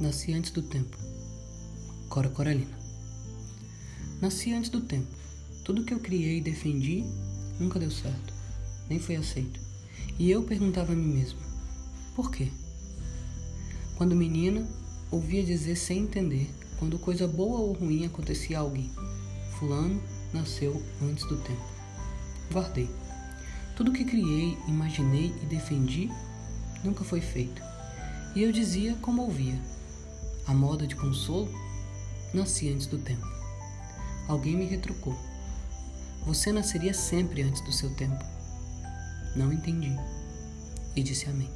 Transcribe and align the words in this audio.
Nasci 0.00 0.32
antes 0.32 0.50
do 0.52 0.62
tempo. 0.62 0.96
Cora 2.08 2.28
Coralina. 2.28 2.78
Nasci 4.20 4.52
antes 4.52 4.70
do 4.70 4.80
tempo. 4.80 5.08
Tudo 5.64 5.84
que 5.84 5.92
eu 5.92 6.00
criei 6.00 6.38
e 6.38 6.40
defendi 6.40 7.04
nunca 7.58 7.78
deu 7.78 7.90
certo, 7.90 8.32
nem 8.88 8.98
foi 8.98 9.16
aceito. 9.16 9.60
E 10.18 10.30
eu 10.30 10.42
perguntava 10.44 10.92
a 10.92 10.96
mim 10.96 11.14
mesmo: 11.14 11.38
por 12.14 12.30
quê? 12.30 12.48
Quando 13.96 14.16
menina, 14.16 14.66
ouvia 15.10 15.42
dizer 15.44 15.76
sem 15.76 16.04
entender 16.04 16.48
quando 16.78 16.98
coisa 16.98 17.26
boa 17.26 17.58
ou 17.58 17.72
ruim 17.72 18.06
acontecia 18.06 18.58
a 18.58 18.60
alguém. 18.60 18.90
Fulano 19.58 20.00
nasceu 20.32 20.82
antes 21.02 21.24
do 21.26 21.36
tempo. 21.38 21.64
Guardei. 22.52 22.88
Tudo 23.76 23.92
que 23.92 24.04
criei, 24.04 24.56
imaginei 24.66 25.34
e 25.42 25.46
defendi 25.46 26.08
nunca 26.82 27.04
foi 27.04 27.20
feito. 27.20 27.62
E 28.34 28.42
eu 28.42 28.52
dizia 28.52 28.94
como 29.00 29.22
ouvia 29.22 29.58
a 30.46 30.54
moda 30.54 30.86
de 30.86 30.96
consolo 30.96 31.52
nascia 32.32 32.72
antes 32.72 32.86
do 32.86 32.98
tempo. 32.98 33.26
Alguém 34.26 34.56
me 34.56 34.64
retrucou. 34.64 35.14
Você 36.24 36.52
nasceria 36.52 36.94
sempre 36.94 37.42
antes 37.42 37.60
do 37.62 37.72
seu 37.72 37.94
tempo. 37.94 38.24
Não 39.36 39.52
entendi. 39.52 39.94
E 40.96 41.02
disse 41.02 41.28
amém. 41.28 41.50